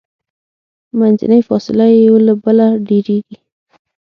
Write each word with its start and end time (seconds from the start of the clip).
منځنۍ 0.99 1.41
فاصله 1.49 1.85
یې 1.93 1.99
یو 2.07 2.15
له 2.27 2.33
بله 2.43 2.65
ډیریږي. 2.87 3.37